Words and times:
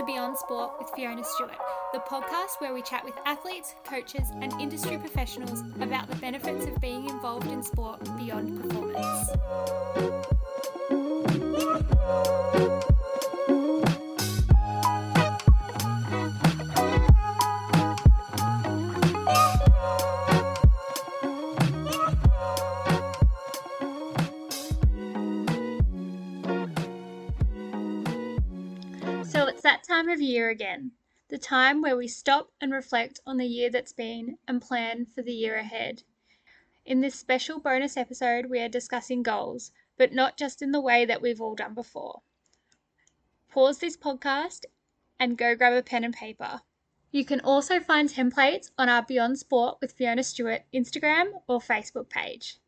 to 0.00 0.06
Beyond 0.06 0.38
Sport 0.38 0.70
with 0.78 0.88
Fiona 0.96 1.22
Stewart, 1.22 1.58
the 1.92 1.98
podcast 1.98 2.58
where 2.58 2.72
we 2.72 2.80
chat 2.80 3.04
with 3.04 3.14
athletes, 3.26 3.74
coaches, 3.84 4.28
and 4.40 4.50
industry 4.54 4.96
professionals 4.96 5.62
about 5.80 6.08
the 6.08 6.16
benefits 6.16 6.64
of 6.64 6.80
being 6.80 7.06
involved 7.06 7.46
in 7.48 7.62
sport 7.62 8.00
beyond 8.16 8.62
performance. 8.62 9.30
Time 29.82 30.08
of 30.08 30.20
year 30.20 30.50
again, 30.50 30.92
the 31.28 31.38
time 31.38 31.80
where 31.80 31.96
we 31.96 32.08
stop 32.08 32.52
and 32.60 32.72
reflect 32.72 33.20
on 33.26 33.36
the 33.36 33.46
year 33.46 33.70
that's 33.70 33.92
been 33.92 34.38
and 34.48 34.60
plan 34.60 35.06
for 35.06 35.22
the 35.22 35.32
year 35.32 35.56
ahead. 35.56 36.02
In 36.84 37.00
this 37.00 37.14
special 37.14 37.60
bonus 37.60 37.96
episode, 37.96 38.46
we 38.46 38.60
are 38.60 38.68
discussing 38.68 39.22
goals, 39.22 39.72
but 39.96 40.12
not 40.12 40.36
just 40.36 40.62
in 40.62 40.72
the 40.72 40.80
way 40.80 41.04
that 41.04 41.22
we've 41.22 41.40
all 41.40 41.54
done 41.54 41.74
before. 41.74 42.22
Pause 43.50 43.78
this 43.78 43.96
podcast 43.96 44.64
and 45.18 45.36
go 45.36 45.54
grab 45.54 45.72
a 45.72 45.82
pen 45.82 46.04
and 46.04 46.14
paper. 46.14 46.62
You 47.12 47.24
can 47.24 47.40
also 47.40 47.80
find 47.80 48.08
templates 48.08 48.70
on 48.78 48.88
our 48.88 49.02
Beyond 49.02 49.38
Sport 49.38 49.78
with 49.80 49.92
Fiona 49.92 50.22
Stewart 50.22 50.62
Instagram 50.72 51.42
or 51.48 51.58
Facebook 51.60 52.08
page. 52.08 52.58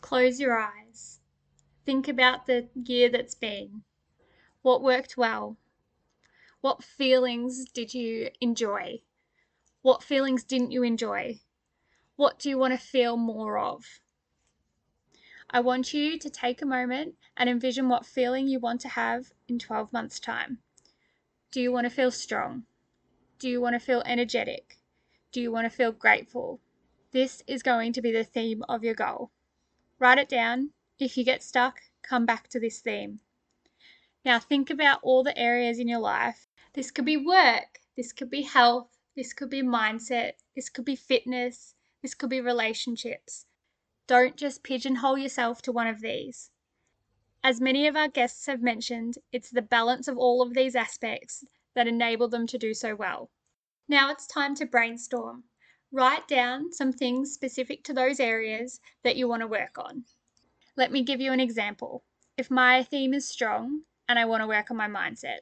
Close 0.00 0.40
your 0.40 0.58
eyes. 0.58 1.20
Think 1.84 2.08
about 2.08 2.46
the 2.46 2.68
year 2.74 3.08
that's 3.08 3.34
been. 3.34 3.82
What 4.62 4.82
worked 4.82 5.16
well? 5.16 5.56
What 6.62 6.84
feelings 6.84 7.64
did 7.70 7.94
you 7.94 8.30
enjoy? 8.38 9.00
What 9.80 10.02
feelings 10.02 10.44
didn't 10.44 10.72
you 10.72 10.82
enjoy? 10.82 11.40
What 12.16 12.38
do 12.38 12.50
you 12.50 12.58
want 12.58 12.74
to 12.74 12.78
feel 12.78 13.16
more 13.16 13.56
of? 13.58 14.00
I 15.48 15.60
want 15.60 15.94
you 15.94 16.18
to 16.18 16.28
take 16.28 16.60
a 16.60 16.66
moment 16.66 17.14
and 17.34 17.48
envision 17.48 17.88
what 17.88 18.04
feeling 18.04 18.46
you 18.46 18.60
want 18.60 18.82
to 18.82 18.88
have 18.88 19.32
in 19.48 19.58
12 19.58 19.90
months' 19.90 20.20
time. 20.20 20.58
Do 21.50 21.62
you 21.62 21.72
want 21.72 21.86
to 21.86 21.90
feel 21.90 22.10
strong? 22.10 22.66
Do 23.38 23.48
you 23.48 23.58
want 23.58 23.74
to 23.74 23.80
feel 23.80 24.02
energetic? 24.04 24.80
Do 25.32 25.40
you 25.40 25.50
want 25.50 25.64
to 25.64 25.74
feel 25.74 25.92
grateful? 25.92 26.60
This 27.10 27.42
is 27.46 27.62
going 27.62 27.94
to 27.94 28.02
be 28.02 28.12
the 28.12 28.22
theme 28.22 28.62
of 28.68 28.84
your 28.84 28.94
goal. 28.94 29.30
Write 29.98 30.18
it 30.18 30.28
down. 30.28 30.72
If 30.98 31.16
you 31.16 31.24
get 31.24 31.42
stuck, 31.42 31.80
come 32.02 32.26
back 32.26 32.48
to 32.48 32.60
this 32.60 32.80
theme. 32.80 33.20
Now, 34.26 34.38
think 34.38 34.68
about 34.68 35.00
all 35.02 35.22
the 35.22 35.36
areas 35.38 35.78
in 35.78 35.88
your 35.88 36.00
life. 36.00 36.49
This 36.72 36.92
could 36.92 37.04
be 37.04 37.16
work, 37.16 37.80
this 37.96 38.12
could 38.12 38.30
be 38.30 38.42
health, 38.42 38.96
this 39.16 39.32
could 39.32 39.50
be 39.50 39.60
mindset, 39.60 40.34
this 40.54 40.68
could 40.68 40.84
be 40.84 40.94
fitness, 40.94 41.74
this 42.00 42.14
could 42.14 42.30
be 42.30 42.40
relationships. 42.40 43.46
Don't 44.06 44.36
just 44.36 44.62
pigeonhole 44.62 45.18
yourself 45.18 45.60
to 45.62 45.72
one 45.72 45.88
of 45.88 46.00
these. 46.00 46.50
As 47.42 47.60
many 47.60 47.88
of 47.88 47.96
our 47.96 48.08
guests 48.08 48.46
have 48.46 48.62
mentioned, 48.62 49.18
it's 49.32 49.50
the 49.50 49.62
balance 49.62 50.06
of 50.06 50.16
all 50.16 50.42
of 50.42 50.54
these 50.54 50.76
aspects 50.76 51.44
that 51.74 51.88
enable 51.88 52.28
them 52.28 52.46
to 52.46 52.58
do 52.58 52.72
so 52.72 52.94
well. 52.94 53.30
Now 53.88 54.10
it's 54.10 54.26
time 54.26 54.54
to 54.56 54.64
brainstorm. 54.64 55.44
Write 55.90 56.28
down 56.28 56.72
some 56.72 56.92
things 56.92 57.32
specific 57.32 57.82
to 57.84 57.92
those 57.92 58.20
areas 58.20 58.78
that 59.02 59.16
you 59.16 59.26
want 59.26 59.40
to 59.40 59.48
work 59.48 59.76
on. 59.76 60.04
Let 60.76 60.92
me 60.92 61.02
give 61.02 61.20
you 61.20 61.32
an 61.32 61.40
example. 61.40 62.04
If 62.36 62.48
my 62.48 62.84
theme 62.84 63.12
is 63.12 63.26
strong, 63.26 63.82
and 64.08 64.18
I 64.18 64.24
want 64.24 64.42
to 64.42 64.46
work 64.46 64.70
on 64.70 64.76
my 64.76 64.88
mindset. 64.88 65.40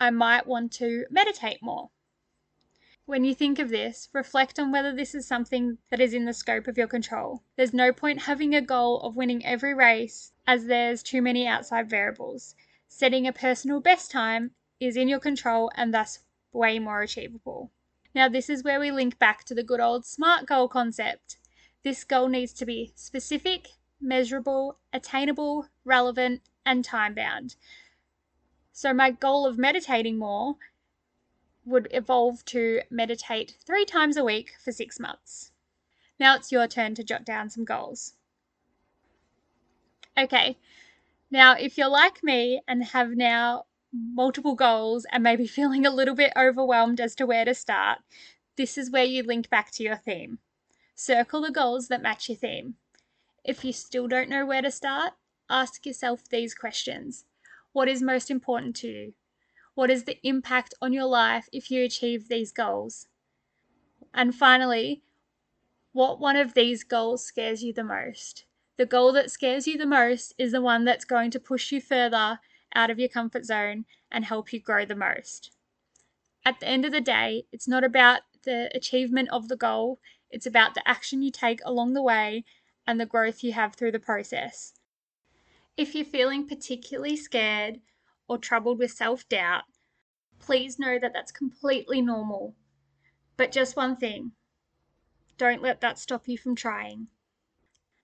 I 0.00 0.08
might 0.08 0.46
want 0.46 0.72
to 0.72 1.04
meditate 1.10 1.62
more. 1.62 1.90
When 3.04 3.22
you 3.24 3.34
think 3.34 3.58
of 3.58 3.68
this, 3.68 4.08
reflect 4.14 4.58
on 4.58 4.72
whether 4.72 4.94
this 4.94 5.14
is 5.14 5.26
something 5.26 5.76
that 5.90 6.00
is 6.00 6.14
in 6.14 6.24
the 6.24 6.32
scope 6.32 6.66
of 6.66 6.78
your 6.78 6.86
control. 6.86 7.42
There's 7.56 7.74
no 7.74 7.92
point 7.92 8.22
having 8.22 8.54
a 8.54 8.62
goal 8.62 9.00
of 9.02 9.14
winning 9.14 9.44
every 9.44 9.74
race 9.74 10.32
as 10.46 10.64
there's 10.64 11.02
too 11.02 11.20
many 11.20 11.46
outside 11.46 11.90
variables. 11.90 12.54
Setting 12.88 13.26
a 13.26 13.32
personal 13.32 13.80
best 13.80 14.10
time 14.10 14.52
is 14.80 14.96
in 14.96 15.06
your 15.06 15.20
control 15.20 15.70
and 15.74 15.92
thus 15.92 16.20
way 16.52 16.78
more 16.78 17.02
achievable. 17.02 17.70
Now, 18.14 18.28
this 18.28 18.48
is 18.48 18.64
where 18.64 18.80
we 18.80 18.90
link 18.90 19.18
back 19.18 19.44
to 19.44 19.54
the 19.54 19.62
good 19.62 19.80
old 19.80 20.06
SMART 20.06 20.46
goal 20.46 20.68
concept. 20.68 21.36
This 21.84 22.04
goal 22.04 22.28
needs 22.28 22.52
to 22.54 22.64
be 22.64 22.92
specific, 22.94 23.68
measurable, 24.00 24.78
attainable, 24.92 25.66
relevant, 25.84 26.40
and 26.64 26.84
time 26.84 27.14
bound. 27.14 27.56
So, 28.82 28.94
my 28.94 29.10
goal 29.10 29.44
of 29.44 29.58
meditating 29.58 30.16
more 30.16 30.56
would 31.66 31.86
evolve 31.90 32.46
to 32.46 32.80
meditate 32.88 33.58
three 33.66 33.84
times 33.84 34.16
a 34.16 34.24
week 34.24 34.54
for 34.58 34.72
six 34.72 34.98
months. 34.98 35.52
Now 36.18 36.34
it's 36.36 36.50
your 36.50 36.66
turn 36.66 36.94
to 36.94 37.04
jot 37.04 37.26
down 37.26 37.50
some 37.50 37.66
goals. 37.66 38.14
Okay, 40.16 40.56
now 41.30 41.52
if 41.52 41.76
you're 41.76 41.90
like 41.90 42.24
me 42.24 42.62
and 42.66 42.82
have 42.82 43.10
now 43.10 43.66
multiple 43.92 44.54
goals 44.54 45.04
and 45.12 45.22
maybe 45.22 45.46
feeling 45.58 45.84
a 45.84 45.94
little 45.94 46.14
bit 46.14 46.32
overwhelmed 46.34 47.02
as 47.02 47.14
to 47.16 47.26
where 47.26 47.44
to 47.44 47.52
start, 47.52 47.98
this 48.56 48.78
is 48.78 48.90
where 48.90 49.04
you 49.04 49.22
link 49.22 49.50
back 49.50 49.70
to 49.72 49.82
your 49.82 49.96
theme. 49.96 50.38
Circle 50.94 51.42
the 51.42 51.50
goals 51.50 51.88
that 51.88 52.00
match 52.00 52.30
your 52.30 52.38
theme. 52.38 52.76
If 53.44 53.62
you 53.62 53.74
still 53.74 54.08
don't 54.08 54.30
know 54.30 54.46
where 54.46 54.62
to 54.62 54.70
start, 54.70 55.12
ask 55.50 55.84
yourself 55.84 56.26
these 56.26 56.54
questions 56.54 57.26
What 57.72 57.88
is 57.88 58.02
most 58.02 58.30
important 58.30 58.74
to 58.76 58.88
you? 58.88 59.14
What 59.74 59.90
is 59.90 60.04
the 60.04 60.18
impact 60.22 60.74
on 60.82 60.92
your 60.92 61.04
life 61.04 61.48
if 61.52 61.70
you 61.70 61.84
achieve 61.84 62.28
these 62.28 62.52
goals? 62.52 63.06
And 64.12 64.34
finally, 64.34 65.02
what 65.92 66.20
one 66.20 66.36
of 66.36 66.54
these 66.54 66.82
goals 66.84 67.24
scares 67.24 67.62
you 67.62 67.72
the 67.72 67.84
most? 67.84 68.44
The 68.76 68.86
goal 68.86 69.12
that 69.12 69.30
scares 69.30 69.66
you 69.66 69.78
the 69.78 69.86
most 69.86 70.34
is 70.38 70.52
the 70.52 70.60
one 70.60 70.84
that's 70.84 71.04
going 71.04 71.30
to 71.32 71.40
push 71.40 71.70
you 71.70 71.80
further 71.80 72.40
out 72.74 72.90
of 72.90 72.98
your 72.98 73.08
comfort 73.08 73.44
zone 73.44 73.84
and 74.10 74.24
help 74.24 74.52
you 74.52 74.60
grow 74.60 74.84
the 74.84 74.96
most. 74.96 75.52
At 76.44 76.58
the 76.58 76.66
end 76.66 76.84
of 76.84 76.92
the 76.92 77.00
day, 77.00 77.44
it's 77.52 77.68
not 77.68 77.84
about 77.84 78.22
the 78.44 78.70
achievement 78.74 79.28
of 79.30 79.48
the 79.48 79.56
goal, 79.56 80.00
it's 80.30 80.46
about 80.46 80.74
the 80.74 80.88
action 80.88 81.22
you 81.22 81.30
take 81.30 81.60
along 81.64 81.92
the 81.92 82.02
way 82.02 82.44
and 82.86 82.98
the 82.98 83.06
growth 83.06 83.44
you 83.44 83.52
have 83.52 83.74
through 83.74 83.92
the 83.92 83.98
process. 83.98 84.72
If 85.80 85.94
you're 85.94 86.04
feeling 86.04 86.46
particularly 86.46 87.16
scared 87.16 87.80
or 88.28 88.36
troubled 88.36 88.78
with 88.78 88.90
self 88.90 89.26
doubt, 89.30 89.62
please 90.38 90.78
know 90.78 90.98
that 90.98 91.14
that's 91.14 91.32
completely 91.32 92.02
normal. 92.02 92.54
But 93.38 93.50
just 93.50 93.76
one 93.76 93.96
thing 93.96 94.32
don't 95.38 95.62
let 95.62 95.80
that 95.80 95.98
stop 95.98 96.28
you 96.28 96.36
from 96.36 96.54
trying. 96.54 97.06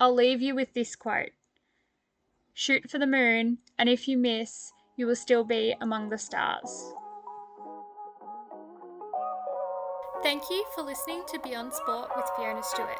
I'll 0.00 0.14
leave 0.14 0.40
you 0.40 0.54
with 0.54 0.72
this 0.72 0.96
quote 0.96 1.32
Shoot 2.54 2.90
for 2.90 2.98
the 2.98 3.06
moon, 3.06 3.58
and 3.76 3.90
if 3.90 4.08
you 4.08 4.16
miss, 4.16 4.72
you 4.96 5.06
will 5.06 5.14
still 5.14 5.44
be 5.44 5.74
among 5.78 6.08
the 6.08 6.16
stars. 6.16 6.94
Thank 10.22 10.44
you 10.48 10.64
for 10.74 10.80
listening 10.80 11.22
to 11.28 11.38
Beyond 11.40 11.74
Sport 11.74 12.12
with 12.16 12.24
Fiona 12.34 12.62
Stewart. 12.62 12.98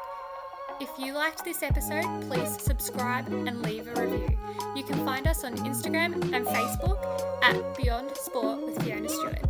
If 0.79 0.89
you 0.97 1.13
liked 1.13 1.43
this 1.43 1.61
episode, 1.61 2.05
please 2.29 2.61
subscribe 2.61 3.27
and 3.27 3.61
leave 3.61 3.87
a 3.87 4.01
review. 4.01 4.37
You 4.75 4.83
can 4.83 5.03
find 5.05 5.27
us 5.27 5.43
on 5.43 5.55
Instagram 5.57 6.13
and 6.33 6.45
Facebook 6.45 6.99
at 7.43 7.77
Beyond 7.77 8.15
Sport 8.15 8.65
with 8.65 8.81
Fiona 8.83 9.09
Stewart. 9.09 9.41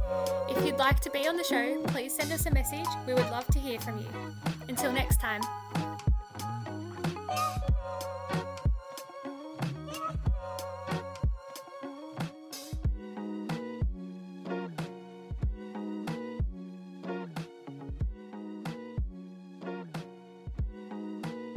If 0.49 0.65
you'd 0.65 0.77
like 0.77 0.99
to 1.01 1.09
be 1.11 1.27
on 1.27 1.37
the 1.37 1.43
show, 1.43 1.81
please 1.87 2.15
send 2.15 2.31
us 2.31 2.45
a 2.45 2.51
message. 2.51 2.87
We 3.05 3.13
would 3.13 3.29
love 3.29 3.45
to 3.47 3.59
hear 3.59 3.79
from 3.79 3.99
you. 3.99 4.07
Until 4.67 4.91
next 4.91 5.19
time. 5.19 5.41